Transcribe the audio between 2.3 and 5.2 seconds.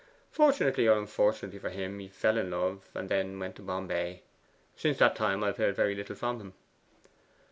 in love, and then went to Bombay. Since that